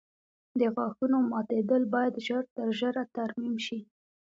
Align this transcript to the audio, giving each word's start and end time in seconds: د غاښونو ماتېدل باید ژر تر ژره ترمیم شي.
د 0.59 0.61
غاښونو 0.75 1.17
ماتېدل 1.31 1.81
باید 1.93 2.13
ژر 2.27 2.43
تر 2.55 2.67
ژره 2.79 3.03
ترمیم 3.15 3.55
شي. 3.65 3.79